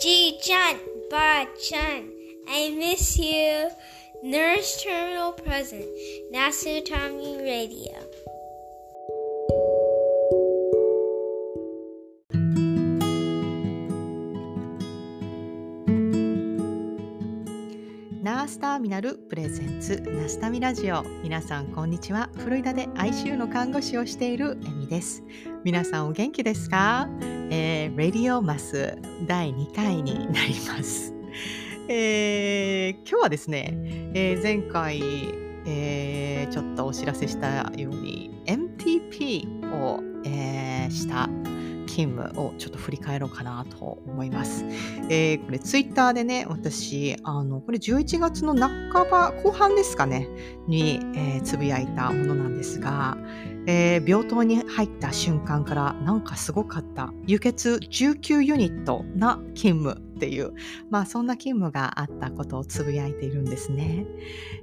[0.00, 2.10] Ji-chan, Ba-chan,
[2.48, 3.68] I miss you.
[4.22, 5.84] Nurse Terminal Present,
[6.32, 8.09] Nasu Tommy Radio.
[18.80, 21.02] ミナルプレゼンツナスタミラジオ。
[21.22, 22.30] 皆さんこんにちは。
[22.34, 25.22] フロリダで ICU の看護師をしているエミです。
[25.64, 31.12] 皆さんお元気ですか、えー、レディオマス第2回になります、
[31.88, 33.74] えー今日はですね、
[34.14, 35.02] えー前回、
[35.66, 41.28] えーちょっとお知らせしたように MTP を、えーした
[41.90, 44.64] 勤務をちょっと振り返ろうかなと思います。
[45.08, 50.28] えーこれツイッターでね、私、あの、これ11月の半ば、後半ですかね、
[50.68, 53.18] に、えーつぶやいたものなんですが、
[53.66, 60.52] えー病棟に入った瞬間からなんかすごかった輸血19ユニットな勤務っていう、
[60.90, 64.06] まあそんな勤務があったことをつぶやいているんですね。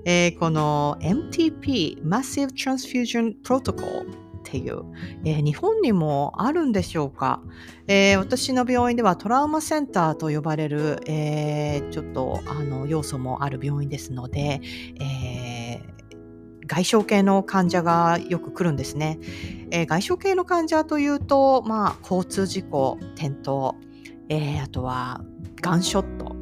[0.05, 4.83] えーこの MTP、Massive Transfusion Protocol っていう、
[5.25, 7.41] えー日本にもあるんでしょうか、
[7.87, 14.61] えー私の病院ではトラウマセンターと呼ばれる、えーちょっとあの要素もある病院ですので、
[15.01, 15.97] えー
[16.69, 19.19] 外傷系の患者がよく来るんですね。
[19.71, 23.75] えー外傷系の患者というと、まあ、交通事故、転倒、
[24.29, 25.21] えーあとは
[25.61, 26.35] ガンショット、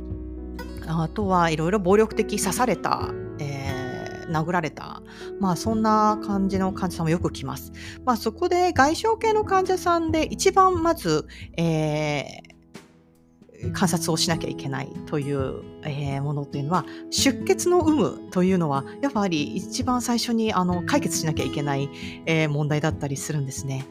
[0.88, 3.09] あとはいろいろ暴力的刺された、
[3.40, 3.75] えー
[4.30, 5.02] 殴られた、
[5.40, 7.72] まあそんな感じの患者さんもよく来ます。
[8.04, 12.55] まあそこで外傷系の患者さんで一番まず、えー
[13.73, 21.89] 観察をしなきゃいけないという、えーものというのは出血の有無というのはやっぱり一番最初にあの解決しなきゃいけない、
[22.25, 23.86] えー問題だったりするんですね。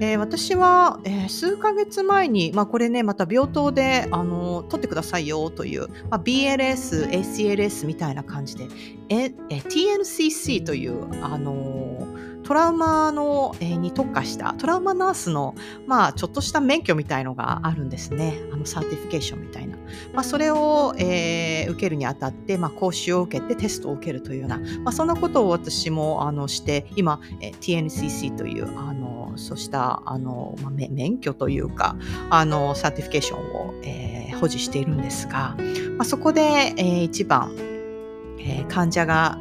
[0.00, 8.68] えー私は、えー数ヶ月前に、まあ、これねまた病棟であの取ってくださいよという、まあ、BLS、ACLS みたいな感じで
[9.08, 12.09] ええ TNCC というあの
[12.50, 15.54] トラウマの、えーに特化したトラウマナースの、
[15.86, 18.40] まあ、ちょっとした免許みたいのがあるんですね。
[18.52, 19.76] あの certification みたいな。
[20.12, 31.94] まあ、それを、えー受けるにあたって、まあ、講習を受けてテストを受けるというような、まあ、そんなことを私もあのして今、えー TNCC というあのそうしたあの、まあ、め免許というか
[32.30, 35.54] あの certification を、えー保持しているんですが、
[35.98, 37.54] まあ、そこで、えー一番、
[38.40, 39.38] えー患者が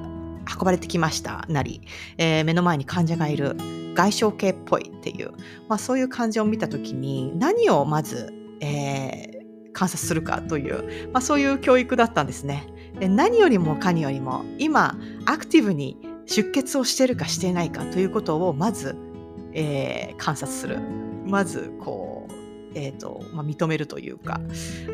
[0.57, 1.81] 運ばれてきましたなり、
[2.17, 3.55] えー目の前に患者がいる。
[3.95, 5.31] 外傷系っぽいっていう、
[5.67, 9.39] まあ、そういう患者を見た時に何をまず、えー
[9.71, 12.67] 観察するかという、まあ、そういう教育だったんですね。
[12.99, 18.97] で何よりもかによりも今アクティブに出血をしてるかしていないかということをまず、
[19.53, 20.79] えー観察する。
[21.25, 22.33] まずこう、
[22.73, 24.41] えーとまあ、認めるというか、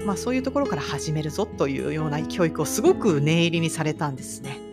[0.05, 4.64] まあ、そういうところから始めるぞというような教育をすごく念入りにされたんですね。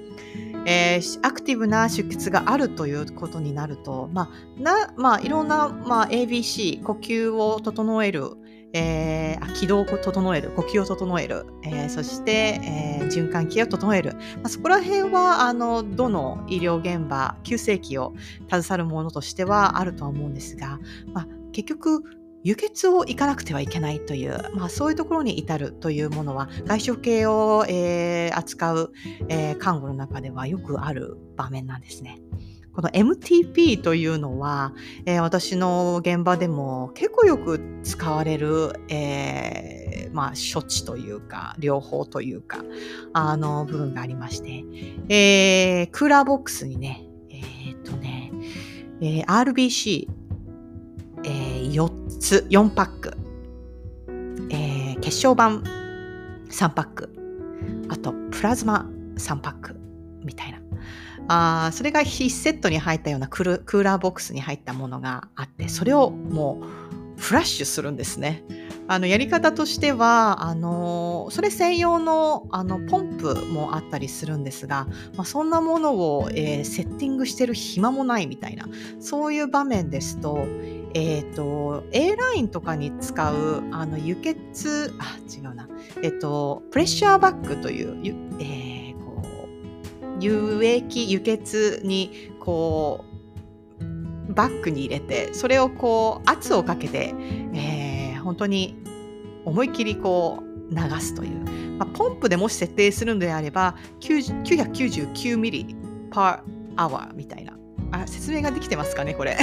[0.67, 8.31] えーアクティブな出血があるということになると、まあなまあ、いろんな、まあ、ABC 呼吸を整える、
[8.73, 18.15] えー気道を整える呼吸を整える、えーそして、えー循環器を整える、まあ、そこら辺はあのどの医療現場急性期を
[18.51, 20.79] 携わるものとしてはあるとは思うんですが、
[21.13, 22.05] まあ、結局
[22.45, 28.93] 輸血を行かなくてはいけないという、まあ、そういうところに至るというものは外傷系を、えー扱う、
[29.29, 32.19] えー看護の中ではよくある場面なんですね。
[32.73, 34.73] この MTP というのは、
[35.05, 42.65] えー私の現場でも結構よく使われる、えーまあ、処置というか療法というか
[43.13, 44.65] あの部分がありまして、
[45.09, 48.33] えークーラーボックスにねえっとね、
[49.01, 50.09] えー RBC、
[51.25, 53.17] えー4つ4パック、
[54.51, 55.63] えー血小板
[56.51, 57.15] 3パック。
[57.89, 59.77] あとプラズマ3パック
[60.25, 60.59] みたいな。
[61.29, 66.61] あそれが1セットに入ったようなクルクーラーボックスに入ったものがあってそれをも
[67.17, 68.45] うフラッシュするんですね。
[68.89, 74.87] あのやり方としてはあのそれ専用のあのポンプもあったりするんですが、
[75.17, 78.67] まあ、そんなものを、えーセッティングしてる暇もないみたいな
[79.01, 80.47] そういう場面ですと,、
[80.95, 85.69] えー、と A ラインとかに使うあの輸血あ違うな、
[86.03, 93.05] えっ、とプレッシャーバッグという、ゆえーこう輸液輸血にこ
[93.81, 97.15] うバッグに入れてそれをこう圧をかけて、
[97.55, 98.77] えー本当に
[99.45, 101.41] 思いっきりこう流すという、
[101.79, 105.77] まあ、ポンプでもし設定するのであれば999ミリ
[106.11, 106.41] per
[106.77, 107.59] hour みたいな。
[107.91, 109.37] あ説明ができてますかねこれ。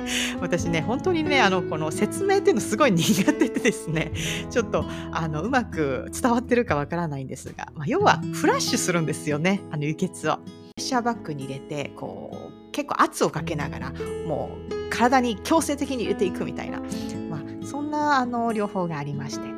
[0.40, 4.12] 私ね本当にねあのこの説明っていうのすごい苦手でですね
[4.50, 10.36] ちょっとあのうまく伝わってるかわからないんですが、まあ、要はフラッシュするんですよねあの輸血を。
[10.36, 13.92] プレッシャーバッグに入れてこう結構圧をかけながら
[14.26, 16.80] もう体に強制的に入れていくみたいな、
[17.28, 19.48] まあ、そんなあの療法がありまして、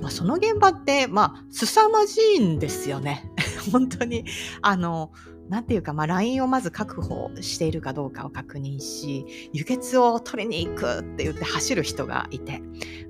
[0.00, 3.30] まあ、その現場ってまあ凄まじいんですよね
[3.72, 4.24] 本当に
[4.62, 5.12] あの
[5.48, 12.62] なんていうか、まあ、ラインをまず確保しているかどうかを確認し、輸血を取りに行くって言って走る人がいて、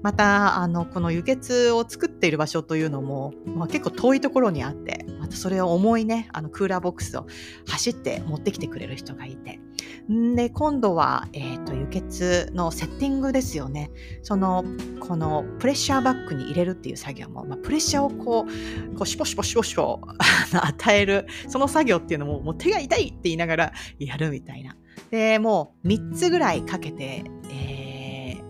[0.03, 5.07] また、あの、この輸血を作っている場所というのも、まあ、結構遠いところにあって、
[5.37, 7.27] またそれを重いね、あの、クーラーボックスを
[7.69, 9.61] 走って持ってきてくれる人がいて、
[10.09, 13.91] で、今度は、えっ、ー、と、輸血のセッティングですよね。
[14.23, 14.65] その、
[15.01, 20.01] このプレッシャーバッグに入れるっていう作業も、まあ、プレッシャーをこう、こうシュポシュポシュポシポ
[20.59, 24.77] 与える、その作業っていうのも、もう手が痛いって言いながらやるみたいな。
[25.11, 27.76] で、もう3つぐらいかけて、えー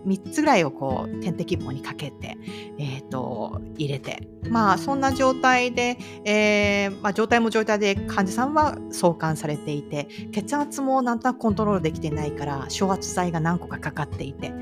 [0.07, 2.37] 3つぐらいをこう点滴棒にかけて、
[2.79, 4.29] えーと、入れて。
[4.49, 14.53] まあそんな状態で、えーまあ、状態も状態で患者さんは送還されていて血圧もなんとなくコントロールできてないから昇圧剤が何個かかかっていて。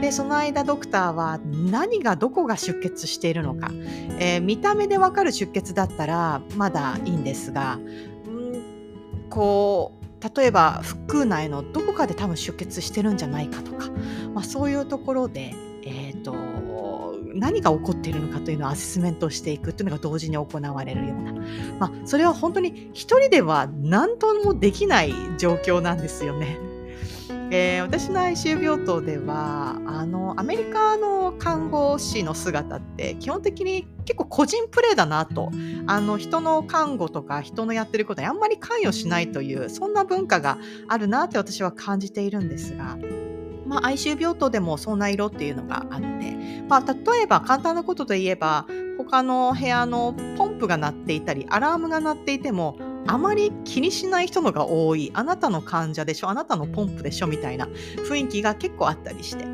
[0.00, 3.70] でその間ドクターは何がどこが出血しているのか、
[4.18, 7.82] えー、見た目でわかる出血だったらまだいいんですが、ん、
[9.28, 13.90] こう例えば腹腔内のどこかで多分出血してるんじゃないかとか、
[14.34, 16.34] まあ、そういうところで、えーと、
[17.34, 21.32] 何が起こっているのかというのをアセスメントしていくというのが同時に行われるような、
[21.78, 26.58] まあ、それは本当に一人では何ともできない状況なんですよね。
[27.50, 35.50] えー、私の ICU 病棟ではあのアメリカの看護師の姿って基本的に結構個人プレーだなと
[35.86, 40.58] あの人の看護とか人のやってることにあんまり関与しないというそんな文化が
[40.88, 42.98] あるなって私は感じているんですが。
[43.66, 48.64] まあ、ICU 病棟でもそんな色っていうのがあって、まあ、例えば簡単なことで言えば
[48.96, 57.66] 他の部屋のポンプが鳴っていたりアラームが鳴っていてもあまり気にしない人のが多いあなたの患者でしょあなたのポンプでしょみたいな
[58.08, 59.44] 雰囲気が結構あったりして。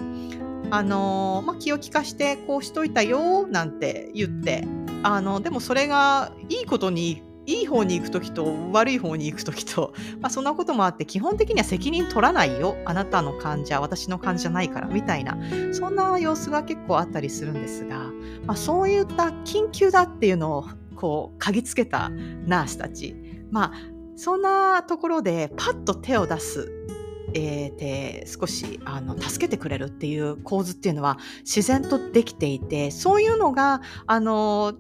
[0.74, 4.64] あのまあ、気を利かしてこうしといたよなんて言って。
[5.02, 12.76] あのでもそれがいいことにいい方に行く時と悪い方に行く時と、まあ、そんなこともあって基本的には責任取らないよ。
[12.86, 15.36] あなたの患者私の患者じゃないからみたいな。
[15.72, 18.10] そんな様子が結構あったりするんですが、
[18.46, 22.10] まあ、そういった緊急だっていうのをこう嗅ぎつけた
[22.46, 23.16] ナースたち。
[23.52, 23.72] まあ
[24.16, 26.68] そんなところでパッと手を出す
[27.34, 34.74] えー、で少しあの助けてくれるっていう構図っていうのは自然とできていてそういうのがあの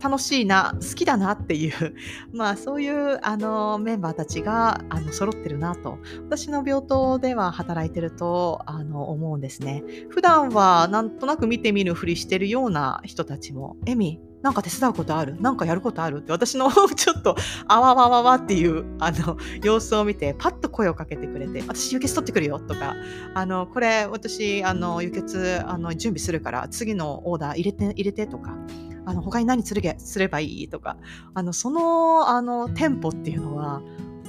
[0.00, 1.94] 楽しいな好きだなっていう
[2.32, 9.82] まあそういうあのメンバーたちがあの揃ってるなと私の病棟では働いてるとあの思うんですね。
[10.10, 15.40] 普段はなんとなく見てみるふりしてるような人たちも「エミなんか手伝うことある？
[15.40, 16.18] なんかやることある？
[16.18, 17.34] って私の ちょっと
[17.66, 22.94] あわわわわっていうあの様子を見てパッと声をかけてくれて私輸血取ってくるよとか
[23.34, 28.56] あのこれ私あの輸血あの準備するから次のオーダー入れて入れてとか
[29.08, 30.68] あの他に何するすればいい？
[30.68, 30.98] とか
[31.32, 33.80] あのそのあのテンポっていうのは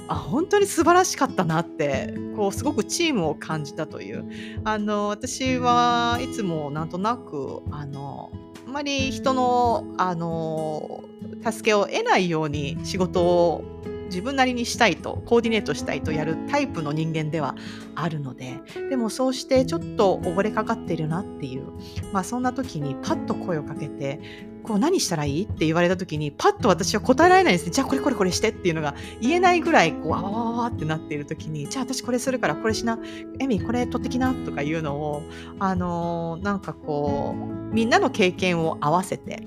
[0.08, 4.24] あ本当に素晴らしかったなってこうすごくチームを感じたという。
[4.64, 8.32] あの私はいつもなんとなくあの
[8.66, 11.04] あまり人のあの
[11.44, 13.79] 助けを得ないように仕事を
[14.10, 17.54] 自分なりにしたいとコーディネートしたいとやるタイプの人間では
[17.94, 21.64] あるのででもそうしてちょっと溺れかかってるなっていう、
[22.12, 24.20] まあ、そんな時にパッと声をかけて
[24.62, 27.72] こう何したらいいって言われた時にパッと私は答えられないですね。
[27.72, 32.98] じゃあこれこれこれしてっていうのが言えないぐらいこうあわわわってなっている時にじゃあ私これするからこれしな
[33.38, 35.22] エミこれ取ってきなとかいうのを
[35.58, 39.46] あのー、なんかこうみんなの経験を合わせて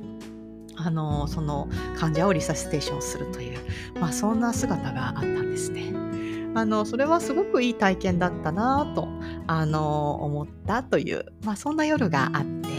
[0.75, 3.59] あのその患者をリサシテーションするという、
[3.99, 5.93] まあ、そんな姿があったんですね。
[6.55, 9.07] あのそれはすごくいい体験だったなと
[9.47, 12.69] あの思ったという、まあ、そんな夜があって、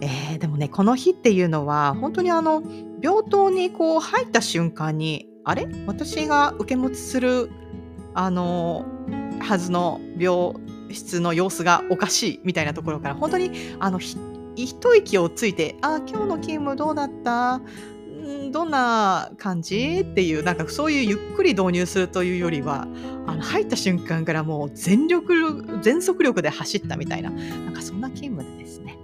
[0.00, 2.62] えー、でもねこの日っていうのは本当にあの
[3.02, 5.68] 病棟にこう入った瞬間にあれ？
[5.86, 7.50] 私が受け持ちする
[8.14, 8.86] あの
[9.40, 10.54] はずの病
[10.90, 13.98] 室の様子がおかしいみたいなところから本当にあの
[14.56, 17.58] 一息をついて、あ、今日の勤務どうだった？
[17.58, 20.00] んどんな感じ？
[20.00, 22.88] っていう、なんかそういうゆっくり導入するというよりは、
[23.26, 28.98] あの入った瞬間からもう全力、全速力で走ったみたいな、なんかそんな勤務でですね。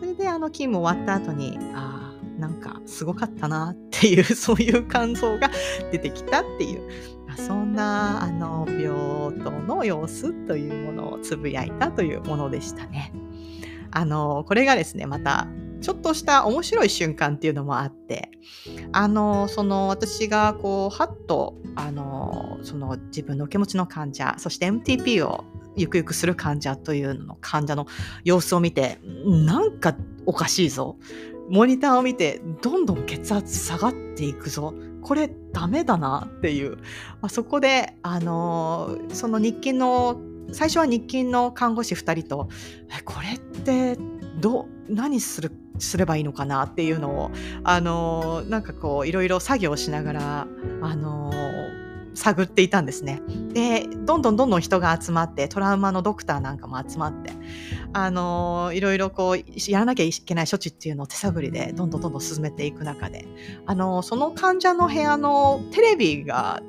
[0.00, 5.50] それであの勤務終わった後に、ああ、なんかすごかったなっていう、 そういう感想が
[5.90, 6.82] 出てきたっていう、
[7.36, 8.88] そんなあの病
[9.44, 13.12] 棟の様子というものをつぶやいたというものでしたね。
[13.90, 15.46] あのこれがですねまた
[15.80, 18.30] ちょっとした面白い瞬間っていうのもあって
[18.92, 25.44] あのその私がこうはっとあのその自分の受け持ちの患者そして MTP を
[25.76, 27.86] ゆくゆくする患者というのの患者の
[28.24, 30.96] 様子を見てなんかおかしいぞ。
[31.48, 34.74] モニターを見てどんどん血圧下がっていくぞ。
[35.02, 36.82] これダメだなっていう、ま
[37.22, 40.20] あ、そこであのその日勤の
[40.52, 42.48] 最初は日勤の看護師2人と
[43.04, 43.96] これって
[44.40, 47.30] ど何するすればいいのかなっていうのを
[47.64, 50.46] あのなんかこういろいろ作業しながら
[50.82, 51.32] あの
[52.14, 53.22] 探っていたんですね。
[53.52, 57.30] でどんどんどんどん人が集まってトラウマのドクターなんかも集まって
[57.92, 63.26] あのいろいろこうやらなきゃいけない処置っていうのを手探りでどんどんどんどん進めていく中で
[63.66, 66.60] あのその患者の部屋のテレビが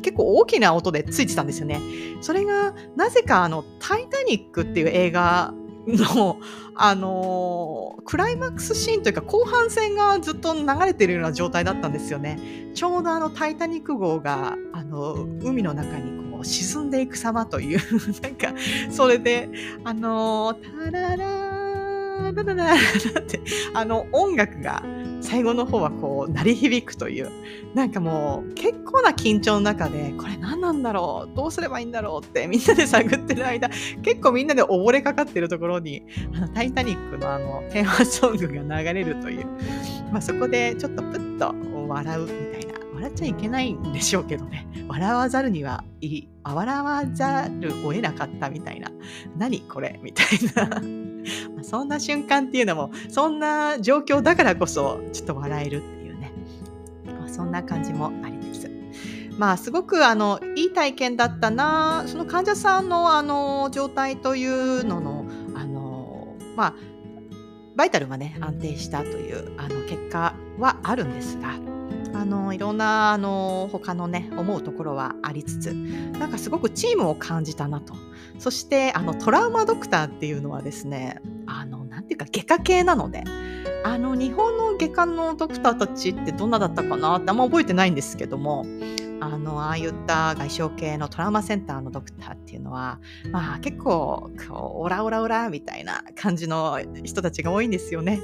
[0.00, 1.80] 結構大きな音でついてたんですよね。
[2.20, 5.54] それがなぜかあの「タイタニック」っていう映画
[5.86, 6.38] の、
[6.74, 12.70] あのー、クライマックスシーンというか後半戦がずっと流れてるような状態だったんですよね。
[12.74, 17.80] ちょうどあのタイタニック号があの海の中にこう沈んでいく様という
[18.22, 18.54] なんか
[18.90, 19.50] それで
[19.84, 23.40] あのー、タララーララララって
[23.74, 24.82] あの音楽が
[25.20, 27.30] 最後の方はこう鳴り響くという
[27.74, 33.68] なんかもう結構な緊張の中でこれ何なんだろうどうすればいいんだろうってみんなで探ってる間
[34.02, 36.02] 結構みんなで溺れかかってるところに
[36.34, 39.46] あのタイタニックのあのテーマソングが流れるという、
[40.10, 41.54] まあ、そこでちょっとプッと
[41.88, 48.90] 笑うみたいな笑っちゃいけないんでしょうけどね笑わざるにはいい笑わざるを得なかったみたいな
[49.36, 50.80] 何これみたいな、
[51.62, 56.32] そんな瞬間っていうのもそんな状況だからこそちょっと笑えるっていうね、
[57.06, 58.70] まあ、そんな感じもあります。
[59.38, 65.24] まあすごくあのいい体験だったなその患者さんのあの状態というのの
[65.54, 66.74] あのまあ
[67.74, 71.54] バイタルがね安定したというあの結果はあるんですが
[72.20, 77.94] あのいろんなあの他のね思うところはありつつなんかすごくチームを感じたなと。
[78.38, 83.24] そしてあのトラウマドクターっていうのはですねあのなんていうか外科系なので
[83.84, 88.64] あの日本の外科のドクターたちってどんなだったかなってあんま覚えてないんですけども
[89.20, 93.00] あのああいった外傷系のトラウマセンターのドクターっていうのは、
[93.30, 98.20] まあ、結構こうオラオラオラみたいな感じの人たちが多いんですよね。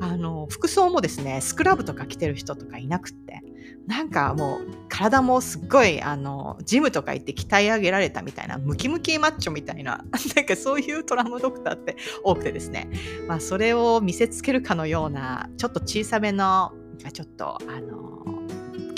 [0.00, 3.42] あの服装もですねスクラブとか着てる人とかいなくって
[3.86, 10.04] なんかもう体もすっごいあのジムとか行って鍛え上げられたみたいなムキムキマッチョみたいな
[10.36, 12.90] なんかそういうトラウマドクターって多くてですね、
[13.26, 16.72] まあ、それを見せつけるかのようなちょっと小さめの
[17.12, 18.17] ちょっとあの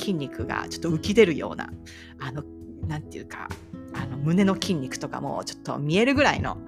[0.01, 1.71] 筋肉がちょっと浮き出るような
[2.19, 2.43] あの
[2.89, 3.49] なんていうか
[3.93, 6.59] あの胸の筋肉とかもちょっと見えるぐらいの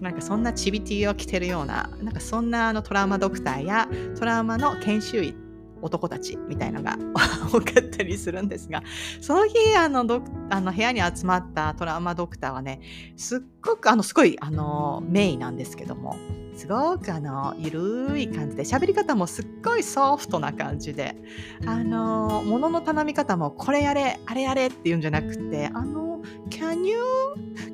[0.00, 3.88] なんかそんなチビティを着てるようななんかそんなあのトラウマドクターや
[4.18, 5.34] トラウマの研修医
[5.82, 6.96] 男たちみたいのが
[7.52, 8.82] 多かったりするんですが
[9.20, 12.80] その日あのドあの部屋に集まったトラウマドクターはね
[13.16, 16.16] すっごくあのすごいあの名医なんですけども
[16.56, 21.14] すごくあのゆるい感じで喋り方もすっごいソフトな感じで
[21.66, 26.96] あの物の頼み方もこれやれあれやれっていうんじゃなくてあの Can you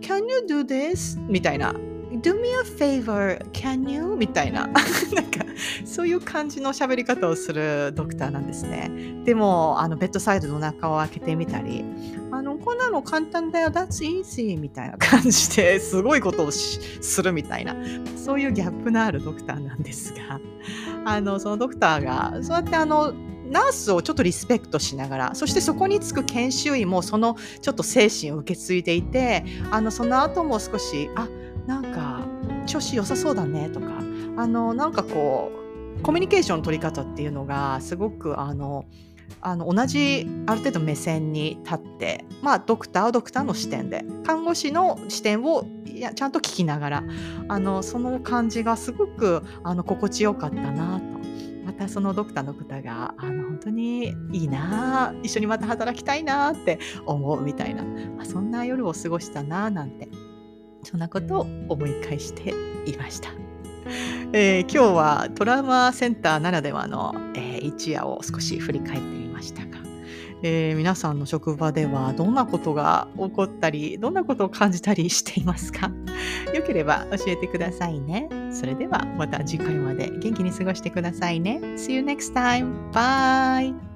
[0.00, 1.20] can you do this?
[1.28, 1.74] みたいな
[2.20, 4.16] Do me a favor, can you?
[4.16, 4.66] みたいな。
[5.14, 5.44] なんか
[5.84, 8.90] そういう感じの喋り方をするドクターなんですね。
[9.24, 11.84] でもあのベッドサイドの中を開けてみたり。
[12.30, 13.70] あのこんなの簡単だよ。
[13.70, 17.76] That's easy みたいな感じですごいことをするみたいな。
[18.16, 20.40] そういうギャップのあるドクターなんですが。
[21.04, 23.12] あのそのドクターがそうやってあの
[23.50, 31.41] ナースをちょっとリスペクトしながらそしてそこにつく研修医もそのちょっと精神を受け継いでいてあのその後も少しあなんか
[32.66, 33.86] 調子良さそうだねとか
[34.36, 35.52] あのなんかこ
[35.98, 38.86] うコミュニケーションの取り方っていうのがすごくあの
[39.40, 47.04] あの同じある程度目線に立って、まあ、ドクターはドクターの視点で看護師の視点をいやちゃんと聞きながら
[47.48, 51.22] あのその感じがすごくあの心地よかったなと。
[51.64, 60.08] またそのドクターの方があの本当にいいな一緒にまた働きたいなって思うみたいな、まあ、そんな夜を過ごしたななんて
[60.82, 62.50] そんなことを思い返して
[62.86, 63.30] いました。
[64.32, 69.78] えー、今日はトラウマセンターならではの、えー、一夜を少し振り返ってみましたが、
[70.42, 75.90] えー、皆さんの職場ではどんなことが起こったりどんなことを感じたりしていますか？
[76.54, 78.28] よければ教えてくださいね。
[78.50, 81.60] それではまた次回まで元気に過ごしてくださいね。
[81.76, 82.90] See you next time.
[82.92, 83.91] Bye!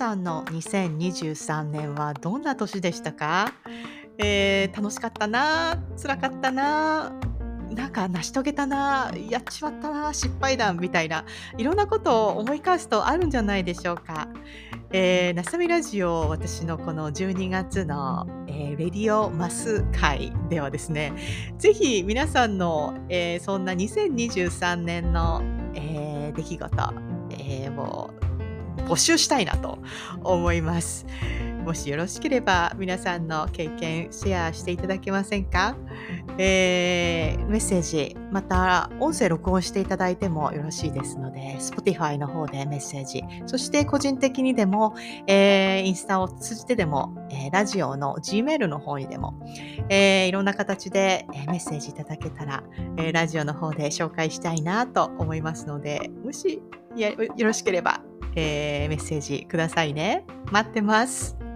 [0.00, 3.52] さんの2023年はどんな年でしたか、
[4.16, 7.12] えー、楽しかったな辛かったな
[7.68, 11.26] なんか成し遂げたなやっちまったな失敗談みたいな
[11.58, 14.28] いろんなことを思い返すとあるんじゃないでしょうか。
[14.90, 21.12] えー、なさみラジオ私のこの12月の、えー、レディオマス会ではですね
[21.58, 25.42] ぜひ皆さんの、えー、そんな2023年の、
[25.74, 26.94] えー、出来事、
[27.38, 28.19] えー、を
[28.86, 29.78] 募集したいなと
[30.22, 31.06] 思います。
[31.64, 35.76] もしよろしければ皆さんの経験シェアしていただけませんか、
[36.38, 44.94] えー、メッセージまた音声録音していただいてもよろしいですので Spotify の方でメッセージそして個人的にでも、
[45.26, 49.38] えー、インスタを通じてでも、えー、ラジオの Gmail の方にでも、
[49.90, 52.64] えー、いろんな形でメッセージいただけたら、
[52.96, 56.62] えー、ラジオの方で紹介したいなと思いますのでもし
[56.96, 57.14] よ
[57.46, 58.02] ろしければ、
[58.34, 61.49] えー、メッセージくださいね待ってます。